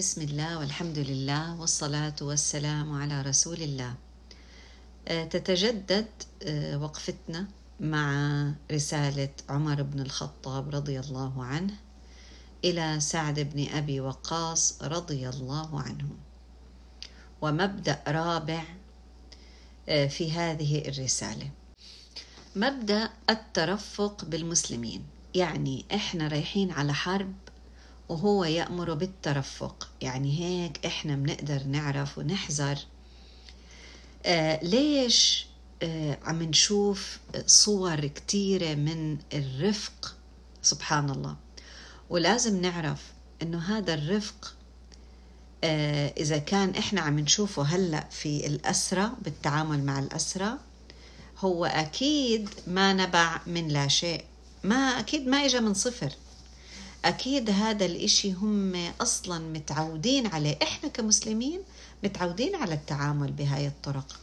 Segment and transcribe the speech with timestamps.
[0.00, 3.94] بسم الله والحمد لله والصلاة والسلام على رسول الله.
[5.06, 6.08] تتجدد
[6.74, 7.46] وقفتنا
[7.80, 8.06] مع
[8.72, 11.74] رسالة عمر بن الخطاب رضي الله عنه
[12.64, 16.08] إلى سعد بن أبي وقاص رضي الله عنه.
[17.40, 18.64] ومبدأ رابع
[19.86, 21.50] في هذه الرسالة.
[22.56, 27.34] مبدأ الترفق بالمسلمين، يعني إحنا رايحين على حرب
[28.10, 29.88] وهو يأمر بالترفق.
[30.00, 32.78] يعني هيك إحنا بنقدر نعرف ونحذر.
[34.26, 35.46] آه ليش
[35.82, 40.16] آه عم نشوف صور كتيرة من الرفق؟
[40.62, 41.36] سبحان الله.
[42.10, 43.02] ولازم نعرف
[43.42, 44.54] إنه هذا الرفق
[45.64, 50.58] آه إذا كان إحنا عم نشوفه هلأ في الأسرة بالتعامل مع الأسرة
[51.38, 54.24] هو أكيد ما نبع من لا شيء.
[54.64, 56.12] ما أكيد ما إجا من صفر.
[57.04, 60.58] أكيد هذا الإشي هم أصلا متعودين عليه.
[60.62, 61.60] إحنا كمسلمين
[62.04, 64.20] متعودين على التعامل بهاي الطرق.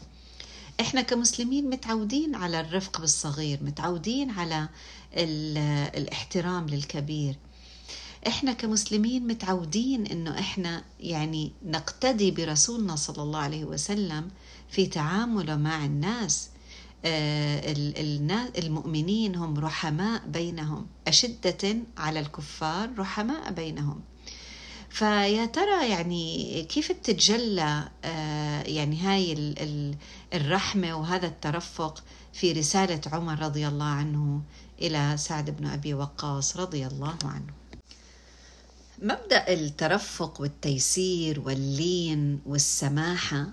[0.79, 4.69] إحنا كمسلمين متعودين على الرفق بالصغير متعودين على
[5.97, 7.35] الاحترام للكبير.
[8.27, 14.29] إحنا كمسلمين متعودين إنه إحنا يعني نقتدي برسولنا صلى الله عليه وسلم
[14.69, 16.49] في تعامله مع الناس.
[18.57, 24.01] المؤمنين هم رحماء بينهم أشدة على الكفار رحماء بينهم.
[24.89, 29.53] فيا ترى يعني كيف بتتجلى آه، يعني هاي
[30.33, 32.03] الرحمة وهذا الترفق
[32.33, 34.41] في رسالة عمر رضي الله عنه
[34.81, 37.53] إلى سعد بن أبي وقاص رضي الله عنه؟
[39.01, 43.47] مبدأ الترفق والتيسير واللين والسماحة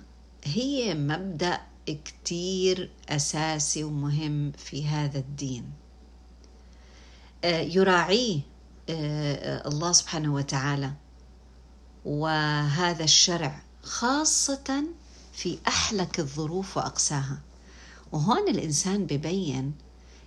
[0.45, 5.73] هي مبدأ كتير أساسي ومهم في هذا الدين.
[7.45, 8.41] آه، يراعيه
[8.89, 10.93] آه، الله سبحانه وتعالى.
[12.05, 14.85] وهذا الشرع خاصة
[15.33, 17.41] في أحلك الظروف وأقساها.
[18.13, 19.73] وهون الإنسان ببين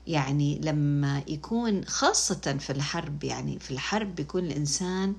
[0.07, 5.15] يعني لما يكون خاصة في الحرب يعني في الحرب بيكون الإنسان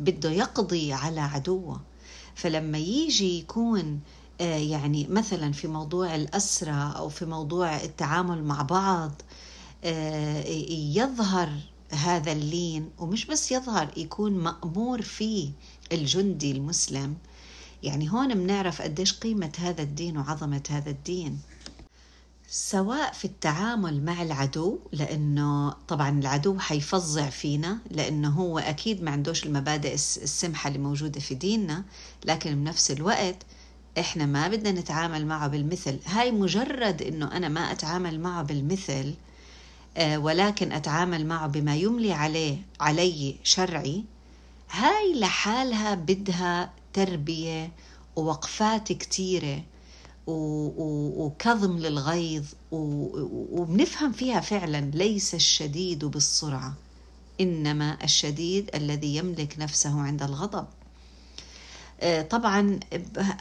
[0.00, 1.80] بده يقضي على عدوه.
[2.34, 4.00] فلما يجي يكون
[4.40, 9.12] يعني مثلا في موضوع الأسرة أو في موضوع التعامل مع بعض
[9.84, 11.52] آه، يظهر
[11.90, 15.50] هذا اللين ومش بس يظهر يكون مأمور فيه
[15.92, 17.14] الجندي المسلم.
[17.82, 21.38] يعني هون بنعرف قديش قيمة هذا الدين وعظمة هذا الدين.
[22.48, 29.46] سواء في التعامل مع العدو لأنه طبعا العدو حيفظع فينا لأنه هو أكيد ما عندوش
[29.46, 31.84] المبادئ السمحة اللي موجودة في ديننا
[32.24, 33.36] لكن بنفس الوقت
[33.98, 35.98] إحنا ما بدنا نتعامل معه بالمثل.
[36.06, 39.14] هاي مجرد إنه أنا ما أتعامل معه بالمثل
[39.96, 44.04] آه، ولكن أتعامل معه بما يملي عليه علي شرعي
[44.70, 47.72] هاي لحالها بدها تربية
[48.16, 49.62] ووقفات كتيرة
[50.26, 56.74] وكظم للغيظ وبنفهم فيها فعلا ليس الشديد بالسرعة
[57.40, 60.66] إنما الشديد الذي يملك نفسه عند الغضب.
[62.30, 62.80] طبعا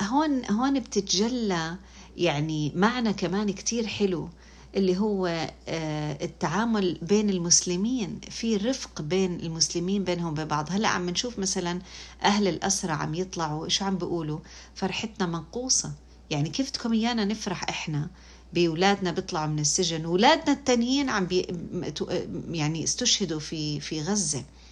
[0.02, 1.76] هون هون بتتجلى
[2.18, 4.30] يعني معنى كمان كتير حلو
[4.76, 5.28] اللي هو
[5.68, 11.80] آه، التعامل بين المسلمين في رفق بين المسلمين بينهم ببعض هلأ عم نشوف مثلا
[12.24, 14.40] أهل الاسرى عم يطلعوا شو عم بيقولوا؟
[14.76, 15.92] فرحتنا منقوصة.
[16.30, 18.10] يعني كيف بدكم إيانا نفرح إحنا
[18.54, 21.48] بأولادنا بيطلعوا من السجن؟ اولادنا التانيين عم بي
[22.50, 24.40] يعني استشهدوا في في غزة.
[24.40, 24.65] آه، آه،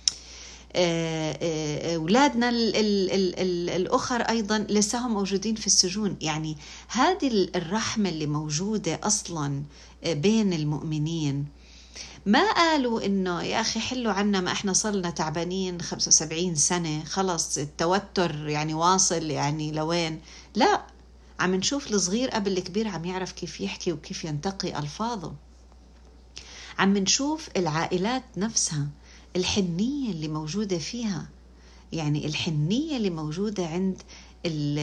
[1.96, 2.50] أولادنا
[3.76, 6.18] الأخر أيضا لساهم موجودين في السجون.
[6.22, 6.58] يعني
[6.88, 9.64] هذه الرحمة اللي موجودة أصلا
[10.04, 11.46] آه، بين المؤمنين.
[12.26, 18.48] ما قالوا إنه يا أخي حلوا عنا ما إحنا صرنا تعبانين 75 سنة خلص التوتر
[18.48, 20.22] يعني واصل يعني لوين؟
[20.56, 20.82] لا
[21.40, 25.34] عم نشوف الصغير قبل الكبير عم يعرف كيف يحكي وكيف ينتقي ألفاظه.
[26.80, 28.88] عم نشوف العائلات نفسها
[29.36, 31.30] الحنية اللي موجودة فيها
[31.94, 34.02] يعني الحنية اللي موجودة عند
[34.46, 34.80] ال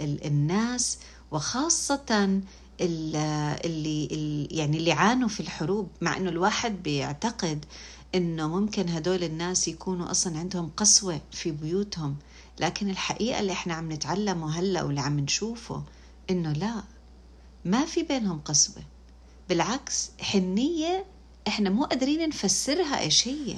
[0.00, 0.98] ال الناس
[1.30, 2.40] وخاصة
[2.80, 7.64] اللي يعني اللي عانوا في الحروب مع إنه الواحد بيعتقد
[8.14, 12.16] إنه ممكن هدول الناس يكونوا أصلا عندهم قسوة في بيوتهم.
[12.60, 15.82] لكن الحقيقة اللي إحنا عم نتعلمه هلأ واللي عم نشوفه
[16.30, 16.82] إنه لا
[17.64, 18.82] ما في بينهم قسوة.
[19.48, 21.04] بالعكس حنية
[21.48, 23.56] إحنا مو قادرين نفسرها إيش هي.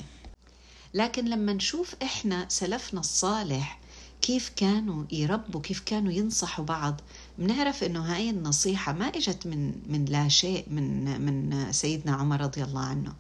[0.95, 3.79] لكن لما نشوف إحنا سلفنا الصالح
[4.23, 7.01] كيف كانوا يربوا كيف كانوا ينصحوا بعض
[7.39, 12.65] بنعرف إنه هاي النصيحة ما إجت من من لا شيء من من سيدنا عمر رضي
[12.65, 13.13] الله عنه.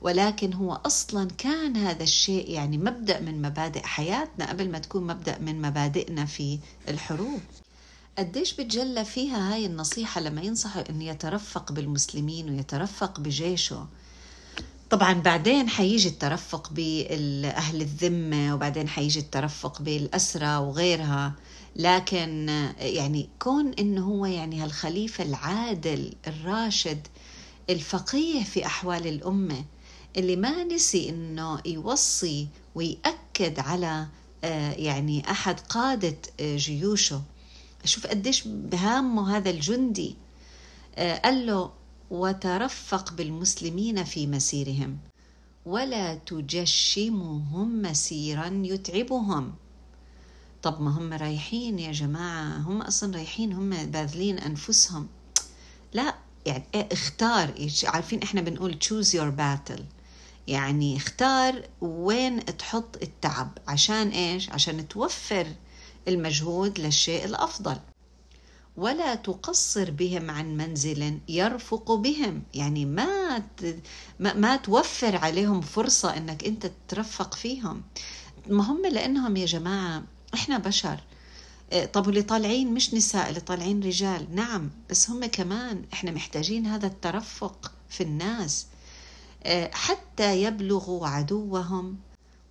[0.00, 5.38] ولكن هو أصلا كان هذا الشيء يعني مبدأ من مبادئ حياتنا قبل ما تكون مبدأ
[5.38, 7.40] من مبادئنا في الحروب.
[8.18, 13.86] قديش بتجلى فيها هاي النصيحة لما ينصح أن يترفق بالمسلمين ويترفق بجيشه؟
[14.90, 21.32] طبعا بعدين حيجي الترفق بأهل الذمة وبعدين حيجي الترفق بالأسرة وغيرها.
[21.76, 22.48] لكن
[22.78, 27.06] يعني كون إنه هو يعني هالخليفة العادل الراشد
[27.70, 29.64] الفقيه في أحوال الأمة
[30.16, 34.06] اللي ما نسي إنه يوصي ويأكد على
[34.44, 37.22] آه، يعني أحد قادة آه، جيوشه.
[37.84, 40.16] شوف قديش بهامه هذا الجندي.
[40.96, 41.70] آه، قال له
[42.10, 44.98] وترفق بالمسلمين في مسيرهم.
[45.66, 49.54] ولا تجشمهم مسيرا يتعبهم.
[50.62, 55.08] طب ما هم رايحين يا جماعة هم أصلا رايحين هم باذلين أنفسهم.
[55.92, 56.14] لا
[56.46, 59.82] يعني اختار عارفين إحنا بنقول choose your battle.
[60.48, 63.58] يعني اختار وين تحط التعب.
[63.68, 65.46] عشان إيش؟ عشان توفر
[66.08, 67.76] المجهود للشيء الأفضل.
[68.76, 72.42] ولا تقصر بهم عن منزل يرفق بهم.
[72.54, 73.42] يعني ما
[74.20, 77.82] ما, توفر عليهم فرصة إنك أنت ترفق فيهم.
[78.48, 80.02] ما هم لأنهم يا جماعة
[80.34, 81.00] إحنا بشر.
[81.72, 84.34] إيه، طب اللي طالعين مش نساء اللي طالعين رجال.
[84.34, 88.66] نعم بس هم كمان إحنا محتاجين هذا الترفق في الناس.
[89.46, 91.96] إيه، حتى يبلغوا عدوهم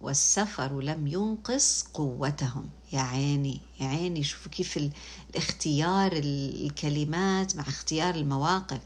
[0.05, 2.69] والسفر لم ينقص قوتهم.
[2.93, 4.89] يا عيني يا عيني شوفوا كيف
[5.29, 8.79] الاختيار الكلمات مع اختيار المواقف.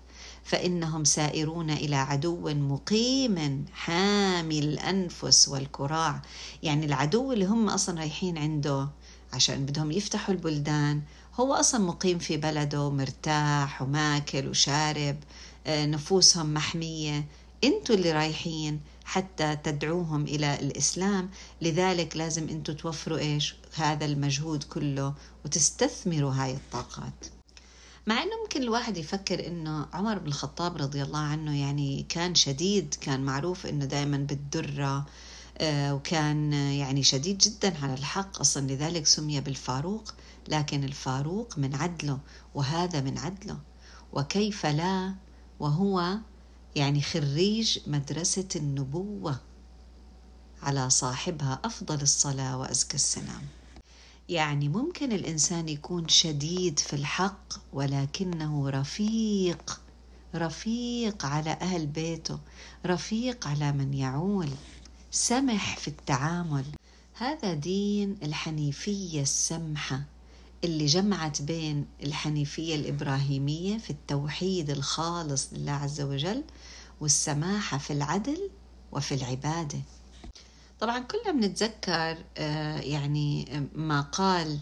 [0.44, 6.22] فإنهم سائرون إلى عدو مقيم حامي الأنفس والكراع.
[6.64, 8.88] يعني العدو اللي هم أصلا رايحين عنده
[9.34, 11.02] عشان بدهم يفتحوا البلدان
[11.40, 15.18] هو أصلا مقيم في بلده مرتاح وماكل وشارب
[15.68, 17.26] آه، نفوسهم محمية.
[17.64, 18.80] أنتوا اللي رايحين
[19.10, 21.30] حتى تدعوهم إلى الإسلام.
[21.62, 25.14] لذلك لازم أنتوا توفروا إيش؟ هذا المجهود كله
[25.46, 27.26] وتستثمروا هاي الطاقات.
[28.08, 32.96] مع إنه ممكن الواحد يفكر إنه عمر بن الخطاب رضي الله عنه يعني كان شديد
[33.02, 35.06] كان معروف إنه دائما بالدرة
[35.58, 38.40] آه، وكان يعني شديد جدا على الحق.
[38.40, 40.14] أصلا لذلك سمي بالفاروق
[40.48, 42.20] لكن الفاروق من عدله
[42.56, 43.58] وهذا من عدله.
[44.14, 45.16] وكيف لا؟
[45.60, 46.18] وهو
[46.76, 49.40] يعني خريج مدرسة النبوة
[50.64, 53.42] على صاحبها أفضل الصلاة وأزكى السلام.
[54.30, 59.82] يعني ممكن الإنسان يكون شديد في الحق ولكنه رفيق
[60.36, 62.40] رفيق على أهل بيته
[62.86, 64.50] رفيق على من يعول
[65.12, 66.66] سمح في التعامل.
[67.14, 70.02] هذا دين الحنيفية السمحة
[70.64, 76.44] اللي جمعت بين الحنيفية الإبراهيمية في التوحيد الخالص لله عز وجل
[77.02, 78.50] والسماحة في العدل
[78.92, 79.80] وفي العبادة.
[80.80, 84.60] طبعا كلنا بنتذكر آه، يعني ما قال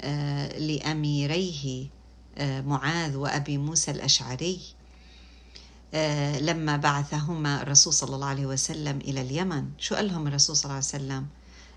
[0.00, 1.88] آه، لأميريه
[2.38, 4.60] آه، معاذ وأبي موسى الأشعري
[6.40, 9.70] لما بعثهما الرسول صلى الله عليه وسلم إلى اليمن.
[9.78, 11.26] شو قال لهم الرسول صلى الله عليه وسلم؟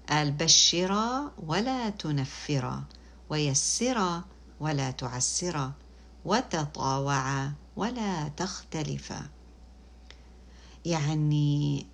[0.09, 2.83] قال بشرا ولا تنفرا
[3.29, 4.23] ويسرا
[4.59, 5.73] ولا تعسرا
[6.25, 9.29] وتطاوعا ولا تختلفا.
[10.85, 11.85] يعني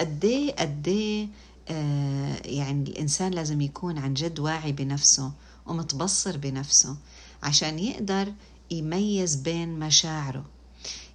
[0.00, 1.28] قد إيه قد إيه
[1.68, 5.32] آه يعني الإنسان لازم يكون عن جد واعي بنفسه
[5.66, 6.96] ومتبصر بنفسه
[7.42, 8.32] عشان يقدر
[8.70, 10.44] يميز بين مشاعره.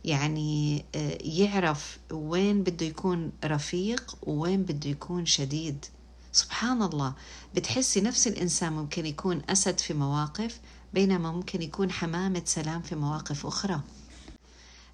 [0.05, 5.85] يعني آه يعرف وين بده يكون رفيق ووين بده يكون شديد.
[6.31, 7.13] سبحان الله.
[7.55, 10.59] بتحسي نفس الإنسان ممكن يكون أسد في مواقف
[10.93, 13.81] بينما ممكن يكون حمامة سلام في مواقف أخرى.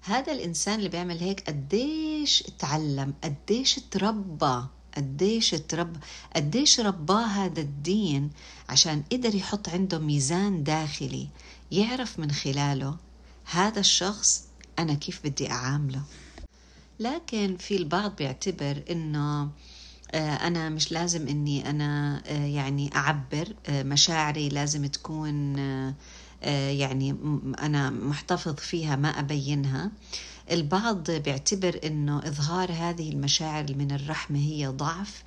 [0.08, 4.64] هذا الإنسان اللي بيعمل هيك قديش تعلم قديش تربى
[4.96, 5.98] قديش تربى
[6.36, 8.30] قديش رباه هذا الدين
[8.68, 11.28] عشان قدر يحط عنده ميزان داخلي
[11.72, 12.96] يعرف من خلاله
[13.44, 14.44] هذا الشخص
[14.78, 16.02] أنا كيف بدي أعامله.
[17.00, 19.48] لكن في البعض بيعتبر إنه
[20.10, 25.56] آه، أنا مش لازم إني أنا آه، يعني أعبر آه، مشاعري لازم تكون
[26.42, 27.16] يعني
[27.58, 29.90] أنا محتفظ فيها ما أبينها.
[30.50, 35.24] البعض بيعتبر أنه إظهار هذه المشاعر من الرحمة هي ضعف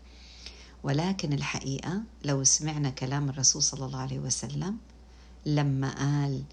[0.84, 4.78] ولكن الحقيقة لو سمعنا كلام الرسول صلى الله عليه وسلم
[5.46, 6.44] لما قال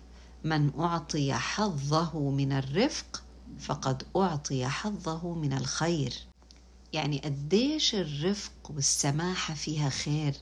[0.45, 3.23] من أعطي حظه من الرفق
[3.61, 6.13] فقد أعطي حظه من الخير
[6.93, 10.35] يعني قديش الرفق والسماحة فيها خير.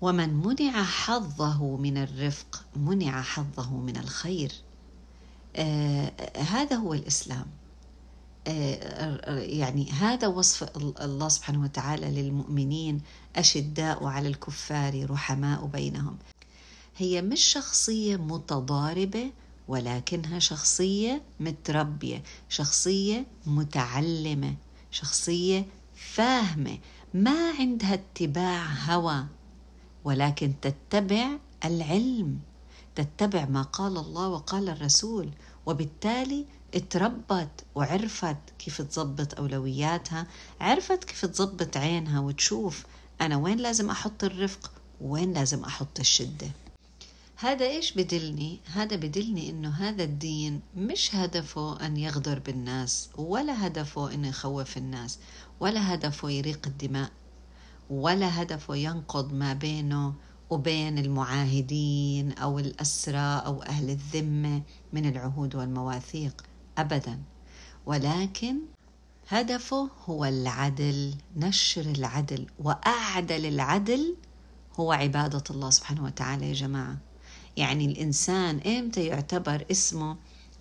[0.00, 4.52] ومن منع حظه من الرفق منع حظه من الخير.
[5.56, 7.46] آه هذا هو الإسلام.
[9.26, 13.00] يعني هذا وصف الله سبحانه وتعالى للمؤمنين
[13.36, 16.16] أشداء على الكفار رحماء بينهم.
[16.96, 19.30] هي مش شخصية متضاربة
[19.68, 24.54] ولكنها شخصية متربية شخصية متعلمة
[24.90, 26.78] شخصية فاهمة
[27.14, 29.26] ما عندها اتباع هوى.
[30.04, 31.28] ولكن تتبع
[31.64, 32.38] العلم
[32.94, 35.30] تتبع ما قال الله وقال الرسول
[35.66, 40.26] وبالتالي اتربت وعرفت كيف تظبط أولوياتها
[40.60, 42.84] عرفت كيف تظبط عينها وتشوف
[43.20, 46.50] أنا وين لازم أحط الرفق وين لازم أحط الشدة
[47.36, 54.14] هذا إيش بدلني؟ هذا بدلني إنه هذا الدين مش هدفه أن يغدر بالناس ولا هدفه
[54.14, 55.18] أن يخوف الناس
[55.60, 57.10] ولا هدفه يريق الدماء
[57.90, 60.14] ولا هدفه ينقض ما بينه
[60.50, 66.42] وبين المعاهدين أو الأسرى أو أهل الذمة من العهود والمواثيق.
[66.78, 67.18] أبدا.
[67.86, 68.58] ولكن
[69.28, 74.16] هدفه هو العدل نشر العدل وأعدل العدل
[74.80, 76.98] هو عبادة الله سبحانه وتعالى يا جماعة.
[77.56, 80.16] يعني الإنسان إمتى يعتبر اسمه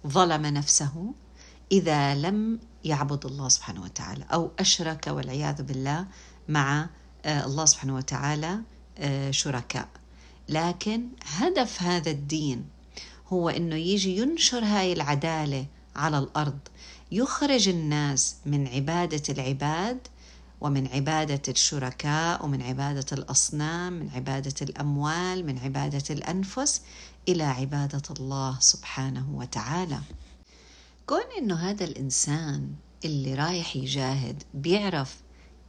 [0.08, 1.14] ظلم نفسه؟
[1.72, 6.08] إذا لم يعبد الله سبحانه وتعالى أو أشرك والعياذ بالله
[6.48, 6.90] مع
[7.26, 8.60] الله سبحانه وتعالى
[8.98, 9.88] آه، شركاء.
[10.50, 12.66] لكن هدف هذا الدين
[13.28, 16.60] هو إنه يجي ينشر هاي العدالة على الأرض.
[17.12, 19.98] يخرج الناس من عبادة العباد
[20.62, 26.82] ومن عبادة الشركاء ومن عبادة الأصنام من عبادة الأموال من عبادة الأنفس
[27.30, 30.00] إلى عبادة الله سبحانه وتعالى.
[31.08, 32.70] كون إنه هذا الإنسان
[33.06, 35.18] اللي رايح يجاهد بيعرف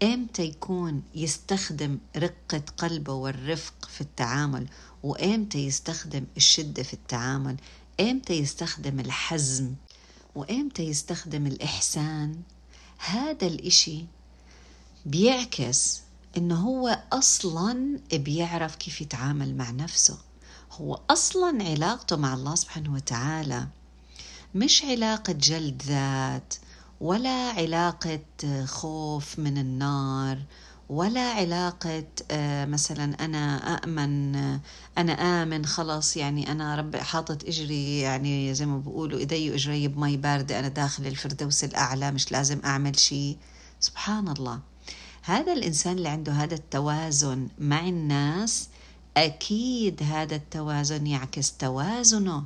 [0.03, 4.69] إمتى يكون يستخدم رقة قلبه والرفق في التعامل؟
[5.03, 7.57] وإمتى يستخدم الشدة في التعامل؟
[8.01, 9.75] إمتى يستخدم الحزم؟
[10.35, 12.43] وإمتى يستخدم الإحسان؟
[12.99, 14.05] هذا الإشي
[15.07, 16.01] بيعكس
[16.37, 20.19] إنه هو أصلا بيعرف كيف يتعامل مع نفسه.
[20.73, 23.69] هو أصلا علاقته مع الله سبحانه وتعالى
[24.55, 26.55] مش علاقة جلد ذات.
[27.01, 28.21] ولا علاقة
[28.65, 30.39] خوف من النار
[30.89, 34.37] ولا علاقة آه، مثلا أنا أأمن
[34.99, 40.17] أنا آمن خلص يعني أنا رب حاطط إجري يعني زي ما بقولوا إيدي وإجري بمي
[40.17, 43.37] باردة أنا داخل الفردوس الأعلى مش لازم أعمل شيء.
[43.81, 44.61] سبحان الله.
[45.23, 48.69] هذا الإنسان اللي عنده هذا التوازن مع الناس
[49.17, 52.45] أكيد هذا التوازن يعكس توازنه.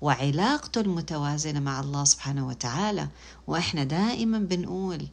[0.00, 3.08] وعلاقته المتوازنة مع الله سبحانه وتعالى.
[3.46, 5.08] وإحنا دائما بنقول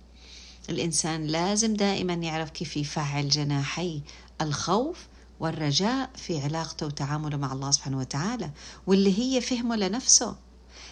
[0.69, 4.01] الإنسان لازم دائما يعرف كيف يفعل جناحي
[4.41, 5.07] الخوف
[5.39, 8.49] والرجاء في علاقته وتعامله مع الله سبحانه وتعالى
[8.87, 10.35] واللي هي فهمه لنفسه.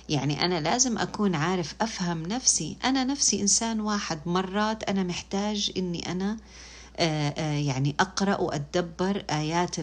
[0.09, 2.77] يعني أنا لازم أكون عارف أفهم نفسي.
[2.83, 4.19] أنا نفسي إنسان واحد.
[4.25, 6.37] مرات أنا محتاج إني أنا
[6.97, 9.75] آه، آه، يعني أقرأ وأتدبر آيات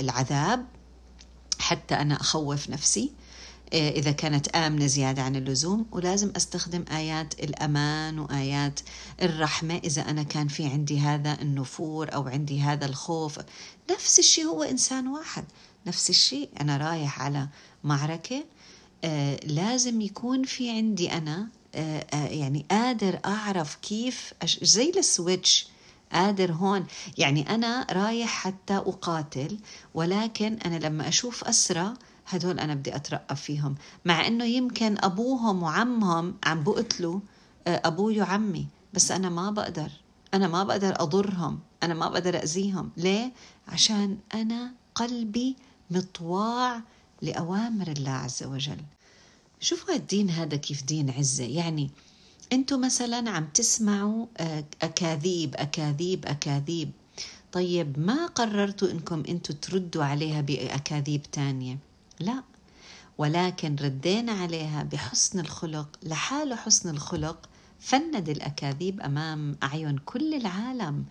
[0.00, 0.66] العذاب
[1.62, 3.12] حتى أنا أخوف نفسي
[3.72, 8.80] آه، إذا كانت آمنة زيادة عن اللزوم ولازم أستخدم آيات الأمان وآيات
[9.22, 13.38] الرحمة إذا أنا كان في عندي هذا النفور أو عندي هذا الخوف
[13.90, 15.44] نفس الشيء هو إنسان واحد
[15.86, 17.48] نفس الشيء أنا رايح على
[17.84, 18.44] معركة
[19.04, 24.34] آه لازم يكون في عندي أنا آه يعني قادر أعرف كيف.
[24.62, 25.66] زي السويتش
[26.12, 26.86] قادر هون.
[27.18, 29.58] يعني أنا رايح حتى أقاتل
[29.94, 31.94] ولكن أنا لما أشوف أسرى
[32.26, 33.74] هدول أنا بدي أترقب فيهم.
[34.04, 37.20] مع أنه يمكن أبوهم وعمهم عم بقتلوا
[37.66, 39.90] آه، أبوي وعمي بس أنا ما بقدر.
[40.34, 41.60] أنا ما بقدر أضرهم.
[41.82, 43.32] أنا ما بقدر أذيهم ليه؟
[43.68, 45.56] عشان أنا قلبي
[45.90, 46.82] مطواع
[47.22, 48.80] لأوامر الله عز وجل.
[49.60, 51.44] شوفوا الدين هذا كيف دين عزة.
[51.44, 51.90] يعني
[52.52, 56.90] أنتم مثلا عم تسمعوا آه، أكاذيب أكاذيب أكاذيب.
[57.52, 61.78] طيب ما قررتوا إنكم أنتم تردوا عليها بأكاذيب تانية؟
[62.20, 62.42] لا.
[63.18, 65.98] ولكن ردينا عليها بحسن الخلق.
[66.02, 67.48] لحال حسن الخلق
[67.80, 71.04] فند الأكاذيب أمام أعين كل العالم.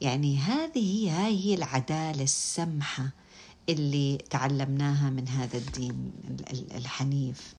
[0.00, 3.10] يعني هذه هي هاي هي العدالة السمحة
[3.68, 6.12] اللي تعلمناها من هذا الدين
[6.74, 7.54] الحنيف.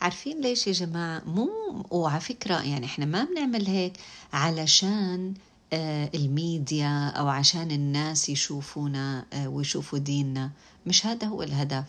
[0.00, 1.48] عارفين ليش يا جماعة؟ مو
[1.90, 3.92] وعلى فكرة يعني إحنا ما بنعمل هيك
[4.32, 5.34] علشان
[5.72, 10.50] آه الميديا أو عشان الناس يشوفونا آه ويشوفوا ديننا.
[10.86, 11.84] مش هذا هو الهدف.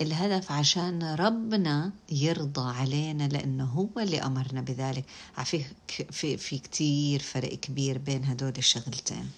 [0.00, 5.04] الهدف عشان ربنا يرضى علينا لأنه هو اللي أمرنا بذلك.
[5.44, 5.64] في,
[6.10, 9.30] في, في كتير فرق كبير بين هدول الشغلتين.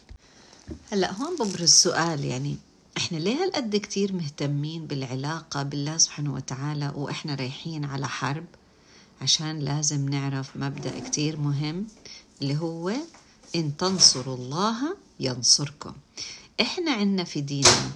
[0.92, 2.56] هلأ هون ببرز سؤال يعني
[2.98, 8.44] إحنا ليه هالقد كتير مهتمين بالعلاقة بالله سبحانه وتعالى وإحنا رايحين على حرب؟
[9.22, 11.86] عشان لازم نعرف مبدأ كتير مهم
[12.42, 12.92] اللي هو
[13.54, 15.92] إن تنصروا الله ينصركم.
[16.60, 17.90] إحنا عنا في ديننا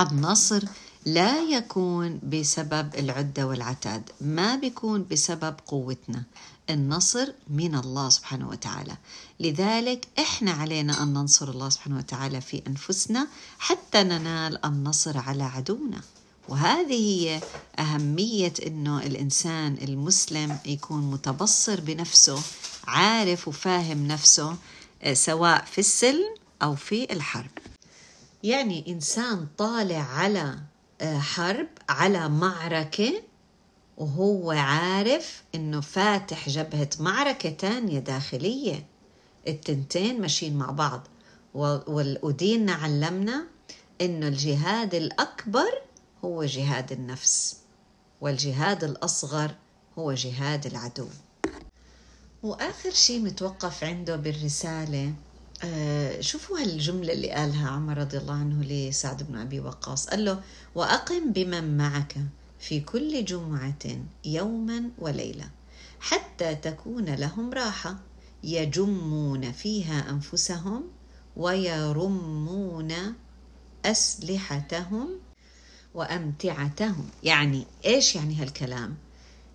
[0.00, 0.64] النصر
[1.06, 6.22] لا يكون بسبب العدة والعتاد ما بيكون بسبب قوتنا.
[6.70, 8.96] النصر من الله سبحانه وتعالى.
[9.40, 13.26] لذلك إحنا علينا أن ننصر الله سبحانه وتعالى في أنفسنا
[13.58, 16.00] حتى ننال النصر على عدونا.
[16.48, 17.40] وهذه هي
[17.78, 22.42] أهمية إنه الإنسان المسلم يكون متبصر بنفسه
[22.86, 24.56] عارف وفاهم نفسه
[25.02, 27.50] آه، سواء في السلم أو في الحرب.
[28.42, 30.58] يعني إنسان طالع على
[31.00, 33.22] آه، حرب على معركة
[34.00, 38.86] وهو عارف إنه فاتح جبهة معركة تانية داخلية.
[39.48, 41.06] التنتين ماشيين مع بعض.
[41.54, 43.44] وديننا علمنا
[44.00, 45.82] إنه الجهاد الأكبر
[46.24, 47.56] هو جهاد النفس
[48.20, 49.54] والجهاد الأصغر
[49.98, 51.08] هو جهاد العدو.
[52.42, 55.12] وآخر شيء متوقف عنده بالرسالة
[55.64, 60.08] آه شوفوا هالجملة اللي قالها عمر رضي الله عنه لسعد بن أبي وقاص.
[60.08, 60.42] قال له
[60.74, 62.16] وأقم بمن معك.
[62.60, 63.78] في كل جمعة
[64.24, 65.50] يوما وليلة
[66.00, 67.96] حتى تكون لهم راحة.
[68.44, 70.84] يجمون فيها أنفسهم
[71.36, 72.92] ويرمون
[73.84, 75.08] أسلحتهم
[75.94, 77.08] وأمتعتهم.
[77.22, 78.94] يعني إيش يعني هالكلام؟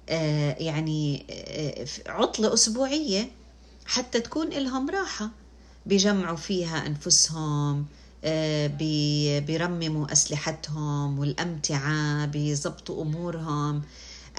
[0.10, 3.32] آه يعني آه عطلة أسبوعية
[3.86, 5.30] حتى تكون لهم راحة.
[5.86, 7.86] بيجمعوا فيها أنفسهم
[9.39, 13.82] بيرمموا أسلحتهم والأمتعة بيزبطوا أمورهم.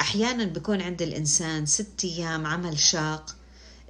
[0.00, 3.36] أحيانا بيكون عند الإنسان ست أيام عمل شاق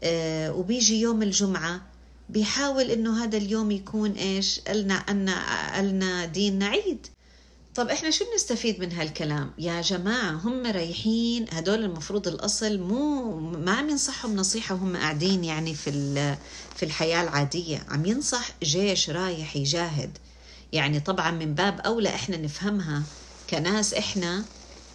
[0.02, 1.80] آه، وبيجي يوم الجمعة
[2.28, 5.30] بيحاول إنه هذا اليوم يكون إيش؟ قلنا أن
[5.76, 7.06] قلنا ديننا عيد.
[7.76, 13.72] طب إحنا شو بنستفيد من هالكلام؟ يا جماعة هم رايحين هدول المفروض الأصل مو ما
[13.72, 15.90] عم ينصحهم نصيحة وهم قاعدين يعني في
[16.76, 17.86] في الحياة العادية.
[17.88, 20.18] عم ينصح جيش رايح يجاهد.
[20.72, 23.02] يعني طبعا من باب أولى إحنا نفهمها
[23.50, 24.44] كناس إحنا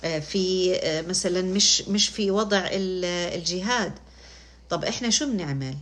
[0.04, 3.94] آه، في آه، مثلا مش مش في وضع الجهاد.
[4.70, 5.76] طب إحنا شو بنعمل؟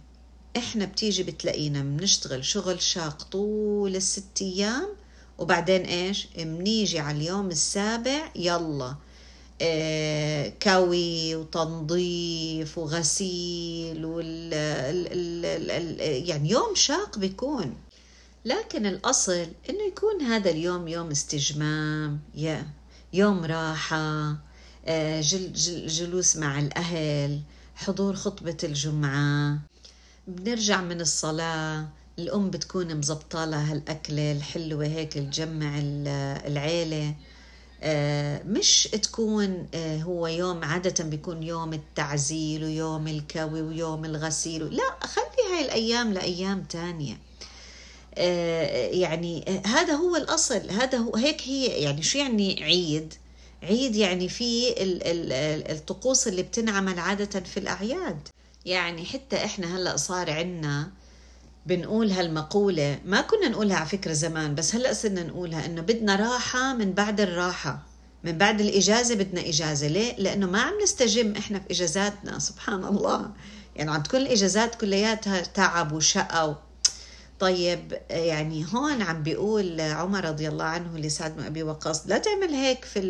[0.57, 4.98] إحنا بتيجي بتلاقينا بنشتغل شغل شاق طول الست أيام
[5.39, 8.95] وبعدين إيش؟ بنيجي على اليوم السابع يلا.
[9.61, 15.07] آه كوي وتنظيف وغسيل وال ال
[15.45, 15.71] ال
[16.01, 17.77] ال يعني يوم شاق بيكون.
[18.45, 22.19] لكن الأصل إنه يكون هذا اليوم يوم استجمام
[23.13, 24.35] يوم راحة
[24.85, 27.41] آه جل جل جلوس مع الأهل
[27.75, 29.59] حضور خطبة الجمعة
[30.27, 31.87] بنرجع من الصلاة
[32.19, 35.73] الأم بتكون مزبطة لها هالأكلة الحلوة هيك تجمع
[36.45, 37.15] العيلة.
[37.81, 45.07] آه، مش تكون آه، هو يوم عادة بيكون يوم التعزيل ويوم الكوي ويوم الغسيل لا
[45.07, 47.17] خلي هاي الأيام لأيام تانية.
[48.15, 53.13] آه، يعني هذا هو الأصل هذا هو هيك هي يعني شو يعني عيد؟
[53.63, 54.73] عيد يعني في
[55.71, 58.27] الطقوس اللي بتنعمل عادة في الأعياد.
[58.65, 60.91] يعني حتى إحنا هلأ صار عنا
[61.69, 62.99] بنقول هالمقولة.
[63.05, 67.21] ما كنا نقولها على فكرة زمان بس هلأ صرنا نقولها إنه بدنا راحة من بعد
[67.21, 67.79] الراحة.
[68.23, 69.87] من بعد الإجازة بدنا إجازة.
[69.87, 73.31] ليه؟ لأنه ما عم نستجم إحنا في إجازاتنا سبحان الله.
[73.75, 76.55] يعني عند كل الإجازات كلياتها تعب وشقة و...
[77.39, 82.49] طيب يعني هون عم بيقول عمر رضي الله عنه لسعد بن أبي وقاص لا تعمل
[82.53, 83.01] هيك في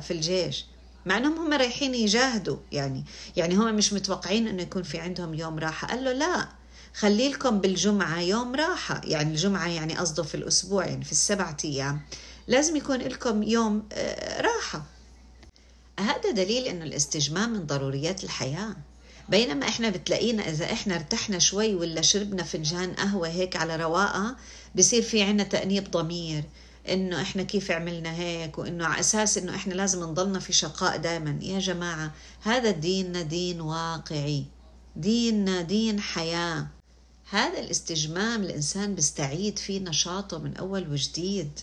[0.00, 0.66] في الجيش.
[1.06, 2.56] مع إنهم هم رايحين يجاهدوا.
[2.72, 3.04] يعني
[3.36, 5.88] يعني هم مش متوقعين إنه يكون في عندهم يوم راحة.
[5.88, 6.61] قال له لا.
[6.94, 9.00] خلي لكم بالجمعة يوم راحة.
[9.04, 12.00] يعني الجمعة يعني قصده في الأسبوع يعني في السبعة أيام.
[12.48, 14.84] لازم يكون لكم يوم آه، راحة.
[16.00, 18.76] هذا دليل أنه الاستجمام من ضروريات الحياة.
[19.28, 24.36] بينما إحنا بتلاقينا إذا إحنا ارتحنا شوي ولا شربنا فنجان قهوة هيك على رواقة
[24.74, 26.44] بصير في عنا تأنيب ضمير.
[26.88, 31.38] إنه إحنا كيف عملنا هيك؟ وإنه على أساس إنه إحنا لازم نضلنا في شقاء دائما
[31.42, 34.44] يا جماعة هذا ديننا دين واقعي.
[34.96, 36.66] ديننا دين حياة.
[37.32, 41.60] هذا الاستجمام الإنسان بيستعيد فيه نشاطه من أول وجديد.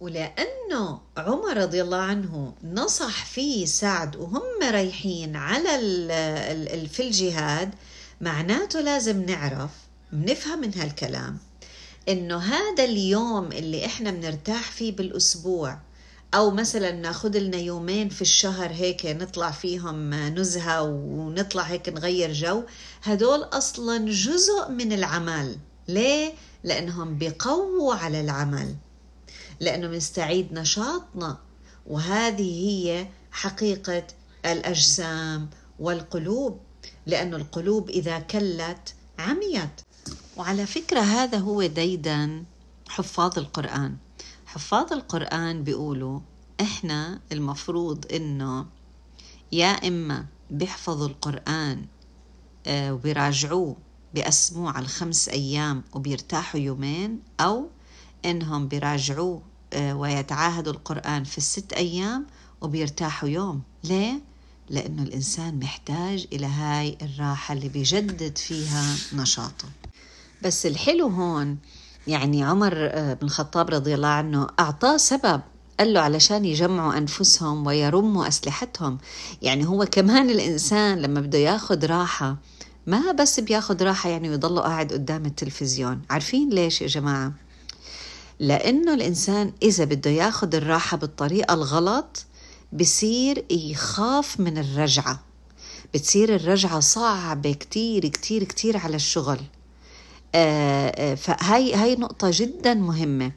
[0.00, 5.68] ولأنه عمر رضي الله عنه نصح فيه سعد وهم رايحين على
[6.88, 7.74] في الجهاد
[8.20, 9.70] معناته لازم نعرف
[10.12, 11.38] بنفهم من هالكلام
[12.08, 15.78] إنه هذا اليوم اللي إحنا بنرتاح فيه بالأسبوع
[16.34, 22.62] أو مثلا ناخذ لنا يومين في الشهر هيك نطلع فيهم نزهة ونطلع هيك نغير جو
[23.02, 25.56] هدول أصلا جزء من العمل.
[25.88, 26.32] ليه؟
[26.64, 28.76] لأنهم بيقووا على العمل
[29.60, 31.38] لأنه بنستعيد نشاطنا.
[31.86, 34.06] وهذه هي حقيقة
[34.44, 36.60] الأجسام والقلوب
[37.06, 39.80] لأن القلوب إذا كلت عميت.
[40.36, 42.44] وعلى فكرة هذا هو ديدن
[42.88, 43.96] حفاظ القرآن.
[44.58, 46.20] حفاظ القرآن بيقولوا
[46.60, 48.66] إحنا المفروض إنه
[49.52, 51.86] يا إما بيحفظوا القرآن
[52.66, 53.76] آه، وبيراجعوه
[54.14, 57.68] بقسموه على الخمس أيام وبيرتاحوا يومين أو
[58.24, 59.42] إنهم بيراجعوه
[59.72, 62.26] آه، ويتعاهدوا القرآن في الست أيام
[62.60, 64.20] وبيرتاحوا يوم ليه؟
[64.70, 69.68] لأنه الإنسان محتاج إلى هاي الراحة اللي بيجدد فيها نشاطه
[70.42, 71.58] بس الحلو هون
[72.08, 75.40] يعني عمر آه، بن الخطاب رضي الله عنه أعطاه سبب
[75.78, 78.98] قال له علشان يجمعوا أنفسهم ويرموا أسلحتهم.
[79.42, 82.36] يعني هو كمان الإنسان لما بده ياخد راحة
[82.86, 86.02] ما بس بياخد راحة يعني ويضله قاعد قدام التلفزيون.
[86.10, 87.32] عارفين ليش يا جماعة؟
[88.40, 92.26] لأنه الإنسان إذا بده ياخد الراحة بالطريقة الغلط
[92.72, 95.20] بصير يخاف من الرجعة.
[95.94, 99.38] بتصير الرجعة صعبة كتير كتير كتير على الشغل.
[100.34, 103.32] آه، آه، فهاي هاي نقطة جدا مهمة.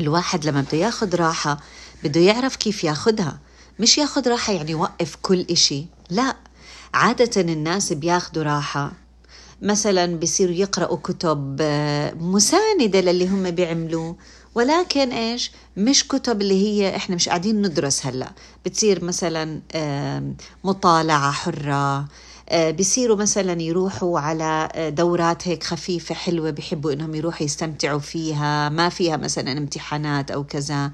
[0.00, 1.60] الواحد لما بده ياخد راحة
[2.04, 3.38] بده يعرف كيف ياخدها.
[3.80, 5.86] مش ياخد راحة يعني يوقف كل إشي.
[6.10, 6.36] لا
[6.94, 8.92] عادة الناس بياخدوا راحة.
[9.62, 14.16] مثلا بصيروا يقرأوا كتب آه، مساندة للي هم بيعملوه
[14.54, 18.32] ولكن إيش؟ مش كتب اللي هي إحنا مش قاعدين ندرس هلأ.
[18.66, 19.60] بتصير مثلا
[20.64, 22.08] مطالعة حرة آه،
[22.52, 28.88] بيصيروا مثلا يروحوا على آه، دورات هيك خفيفة حلوة بيحبوا إنهم يروحوا يستمتعوا فيها ما
[28.88, 30.90] فيها مثلا امتحانات أو كذا.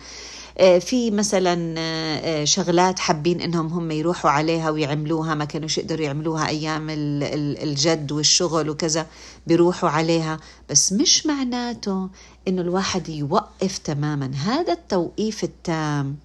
[0.59, 6.87] آه، في مثلا شغلات حابين إنهم هم يروحوا عليها ويعملوها ما كانوش يقدروا يعملوها أيام
[6.91, 9.07] الجد والشغل وكذا
[9.47, 10.41] بيروحوا عليها.
[10.71, 12.09] بس مش معناته
[12.49, 14.31] إنه الواحد يوقف تماما.
[14.35, 16.17] هذا التوقيف التام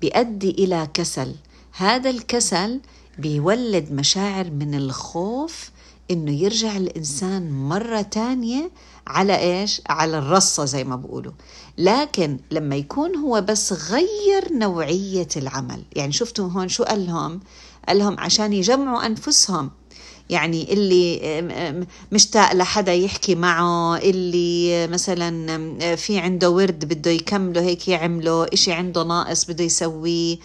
[0.00, 1.34] بيؤدي إلى كسل.
[1.72, 2.80] هذا الكسل
[3.18, 5.70] بيولد مشاعر من الخوف
[6.10, 8.70] إنه يرجع الإنسان مرة تانية
[9.06, 11.32] على إيش؟ على الرصة زي ما بقولوا
[11.78, 17.40] لكن لما يكون هو بس غير نوعية العمل يعني شفتوا هون شو قال لهم؟
[17.88, 19.70] قال لهم عشان يجمعوا أنفسهم.
[20.30, 28.44] يعني اللي مشتاق لحدا يحكي معه اللي مثلا في عنده ورد بده يكمله هيك يعمله
[28.52, 30.36] إشي عنده ناقص بده يسويه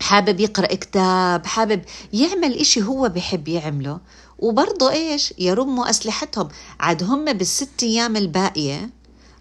[0.00, 1.82] حابب يقرأ كتاب حابب
[2.12, 4.00] يعمل إشي هو بحب يعمله.
[4.38, 6.48] وبرضه إيش؟ يرموا أسلحتهم.
[6.80, 8.90] عاد هم بالست أيام الباقية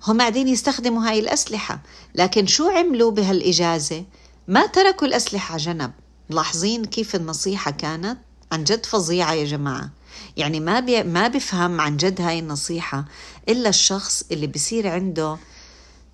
[0.08, 1.82] هم قاعدين يستخدموا هاي الأسلحة.
[2.15, 4.06] لكن شو عملوا بهالإجازة؟
[4.48, 5.91] ما تركوا الأسلحة جنب.
[6.30, 8.17] ملاحظين كيف النصيحة كانت؟
[8.52, 9.89] عن جد فظيعة يا جماعة.
[10.38, 13.06] يعني ما بي ما بفهم عن جد هاي النصيحة
[13.50, 15.38] إلا الشخص اللي بصير عنده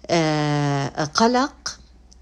[0.08, 1.80] آه قلق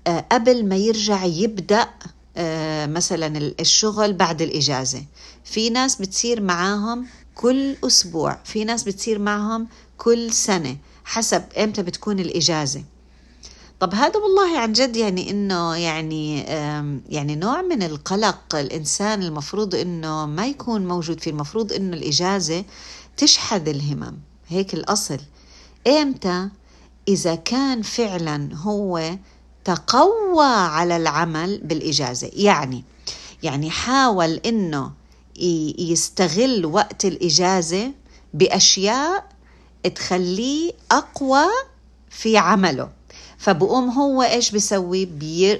[0.08, 1.90] قبل ما يرجع يبدأ
[2.38, 5.06] آه، مثلا الشغل بعد الإجازة.
[5.44, 12.20] في ناس بتصير معاهم كل أسبوع في ناس بتصير معهم كل سنة حسب إمتى بتكون
[12.20, 12.84] الإجازة.
[13.80, 16.40] طب هذا والله عن جد يعني إنه يعني
[17.10, 22.66] يعني نوع من القلق الإنسان المفروض إنه ما يكون موجود فيه المفروض إنه الإجازة
[23.18, 24.18] تشحذ الهمم.
[24.48, 25.20] هيك الأصل.
[25.88, 26.50] إمتى؟
[27.08, 29.18] إذا كان فعلا هو
[29.66, 32.32] تقوى على العمل بالإجازة.
[32.34, 32.84] يعني
[33.44, 34.92] يعني حاول إنه
[35.80, 37.92] يستغل وقت الإجازة
[38.34, 39.26] بأشياء
[39.96, 41.46] تخليه أقوى
[42.10, 42.90] في عمله.
[43.38, 45.06] فبقوم هو إيش بيسوي؟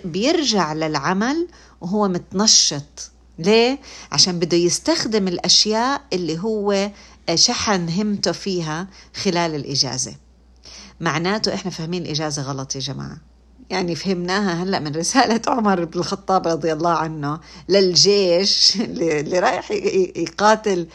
[0.06, 1.48] بيرجع للعمل
[1.82, 3.12] وهو متنشط.
[3.40, 3.80] ليه؟
[4.12, 6.92] عشان بده يستخدم الأشياء اللي هو
[7.36, 10.16] شحن همته فيها خلال الإجازة.
[11.00, 13.18] معناته إحنا فاهمين الإجازة غلط يا جماعة.
[13.70, 19.72] يعني فهمناها هلأ من رسالة عمر بن الخطاب رضي الله عنه للجيش اللي رايح
[20.16, 20.88] يقاتل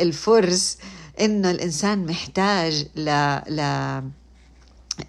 [0.00, 0.78] الفرس
[1.20, 3.10] إنه الإنسان محتاج ل
[3.48, 3.60] ل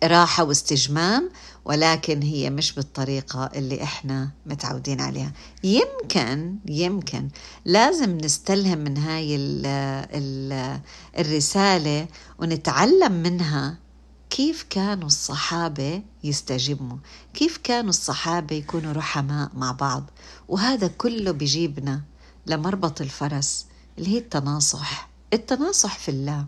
[0.03, 1.29] راحة واستجمام
[1.65, 5.31] ولكن هي مش بالطريقة اللي إحنا متعودين عليها.
[5.63, 7.27] يمكن يمكن
[7.65, 9.65] لازم نستلهم من هاي ال
[10.13, 10.79] ال
[11.19, 12.07] الرسالة
[12.39, 13.77] ونتعلم منها
[14.31, 16.97] كيف كانوا الصحابة يستجموا
[17.33, 20.03] كيف كانوا الصحابة يكونوا رحماء مع بعض؟
[20.47, 22.01] وهذا كله بيجيبنا
[22.47, 23.65] لمربط الفرس
[23.97, 25.09] اللي هي التناصح.
[25.33, 26.45] التناصح في الله.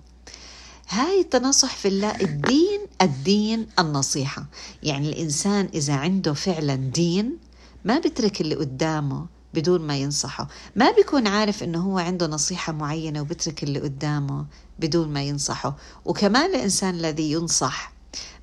[0.90, 4.46] هاي التناصح في الله الدين الدين النصيحة.
[4.84, 7.38] يعني الإنسان إذا عنده فعلا دين
[7.86, 10.48] ما بترك اللي قدامه بدون ما ينصحه.
[10.76, 14.46] ما بيكون عارف إنه هو عنده نصيحة معينة وبترك اللي قدامه
[14.80, 15.76] بدون ما ينصحه.
[16.06, 17.94] وكمان الإنسان الذي ينصح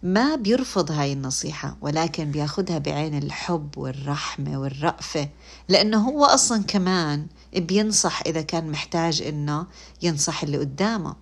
[0.02, 5.28] ما بيرفض هاي النصيحة ولكن بياخدها بعين الحب والرحمة والرأفة.
[5.68, 9.66] لأنه هو أصلا كمان بينصح إذا كان محتاج إنه
[10.02, 11.16] ينصح اللي قدامه.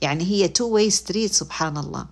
[0.00, 2.06] يعني هي two way street سبحان الله.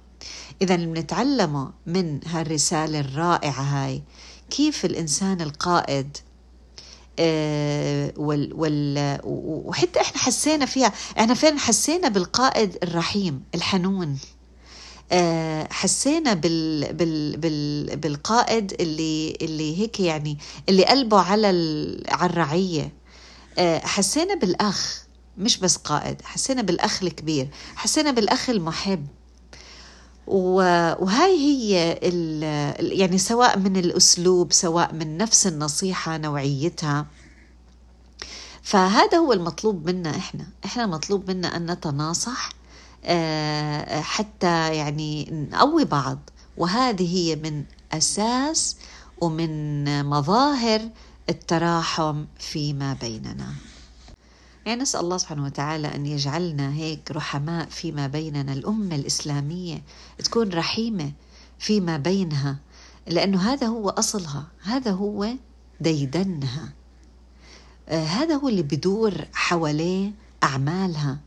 [0.63, 4.03] إذا بنتعلمه من هالرسالة الرائعة هاي.
[4.51, 6.17] كيف الإنسان القائد
[7.19, 10.93] وال وال وحتى إحنا حسينا فيها.
[11.19, 14.19] إحنا فين حسينا بالقائد الرحيم الحنون.
[15.13, 21.47] آه، حسينا بال بال بال بالقائد اللي اللي هيك يعني اللي قلبه على
[22.09, 22.93] على الرعية.
[23.59, 25.05] آه، حسينا بالأخ
[25.39, 29.07] مش بس قائد حسينا بالأخ الكبير حسينا بالأخ المحب.
[30.27, 31.99] وهاي هي
[32.79, 37.07] يعني سواء من الأسلوب سواء من نفس النصيحة نوعيتها.
[38.63, 40.47] فهذا هو المطلوب منا إحنا.
[40.65, 42.51] إحنا مطلوب منا أن نتناصح
[43.05, 46.19] آه، حتى يعني نقوي بعض.
[46.57, 48.77] وهذه هي من أساس
[49.21, 50.81] ومن مظاهر
[51.29, 53.55] التراحم فيما بيننا.
[54.67, 58.53] يعني نسأل الله سبحانه وتعالى أن يجعلنا هيك رحماء فيما بيننا.
[58.53, 59.83] الأمة الإسلامية
[60.19, 61.13] تكون رحيمة
[61.59, 62.59] فيما بينها
[63.07, 65.29] لأنه هذا هو أصلها هذا هو
[65.81, 66.73] ديدنها.
[67.89, 71.19] آه هذا هو اللي بدور حواليه أعمالها.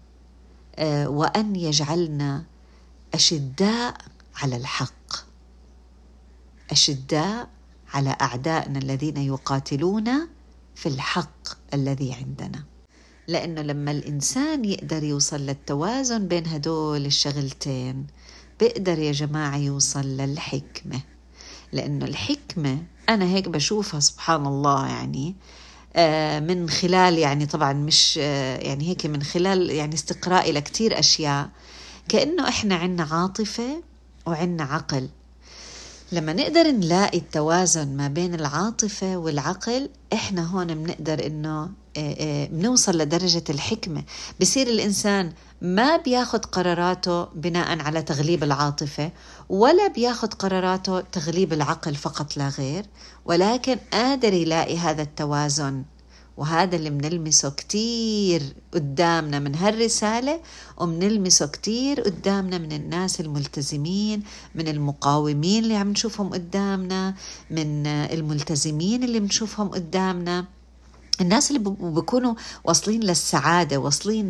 [0.76, 2.43] آه وأن يجعلنا
[3.13, 3.98] أشداء
[4.36, 5.13] على الحق.
[6.72, 7.50] أشداء
[7.93, 10.10] على أعدائنا الذين يقاتلون
[10.76, 12.63] في الحق الذي عندنا.
[13.27, 18.07] لأنه لما الإنسان يقدر يوصل للتوازن بين هدول الشغلتين
[18.59, 20.99] بيقدر يا جماعة يوصل للحكمة.
[21.71, 22.77] لأنه الحكمة
[23.09, 25.36] أنا هيك بشوفها سبحان الله يعني
[25.95, 31.49] آه، من خلال يعني طبعا مش آه، يعني هيك من خلال يعني استقرائي لكتير أشياء.
[32.09, 33.83] كأنه إحنا عنا عاطفة
[34.25, 35.09] وعنا عقل.
[36.13, 42.97] لما نقدر نلاقي التوازن ما بين العاطفة والعقل إحنا هون بنقدر إنه آه، آه، بنوصل
[42.97, 44.04] لدرجة الحكمة.
[44.41, 49.12] بصير الإنسان ما بياخد قراراته بناء على تغليب العاطفة
[49.49, 52.86] ولا بياخد قراراته تغليب العقل فقط لا غير
[53.26, 55.84] ولكن قادر يلاقي هذا التوازن
[56.38, 58.41] وهذا اللي بنلمسه كتير
[58.74, 60.39] قدامنا من هالرسالة
[60.78, 64.24] وبنلمسه كتير قدامنا من الناس الملتزمين
[64.56, 67.15] من المقاومين اللي عم نشوفهم قدامنا
[67.50, 70.46] من الملتزمين اللي بنشوفهم قدامنا.
[71.22, 74.28] الناس اللي بيكونوا واصلين للسعادة واصلين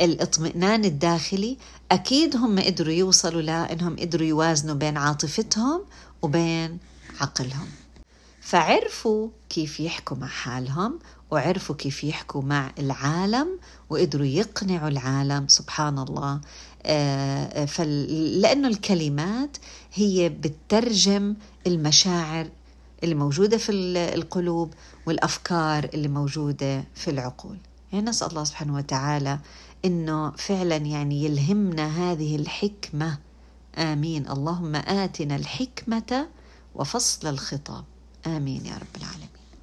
[0.00, 1.56] للاطمئنان الداخلي
[1.92, 5.80] أكيد هم قدروا يوصلوا لأنهم قدروا يوازنوا بين عاطفتهم
[6.22, 6.78] وبين
[7.20, 7.68] عقلهم.
[8.40, 10.98] فعرفوا كيف يحكوا مع حالهم
[11.30, 13.58] وعرفوا كيف يحكوا مع العالم
[13.90, 16.40] وقدروا يقنعوا العالم سبحان الله
[16.82, 17.64] آه،
[18.40, 19.56] لأنه الكلمات
[19.94, 21.34] هي بتترجم
[21.66, 22.48] المشاعر
[23.04, 23.72] اللي موجودة في
[24.14, 24.74] القلوب
[25.06, 27.56] والأفكار اللي موجودة في العقول.
[27.92, 29.38] يعني نسأل الله سبحانه وتعالى
[29.84, 33.18] إنه فعلا يعني يلهمنا هذه الحكمة.
[33.78, 34.28] آمين.
[34.30, 36.28] اللهم آتنا الحكمة
[36.74, 37.84] وفصل الخطاب.
[38.26, 39.37] آمين يا رب العالمين.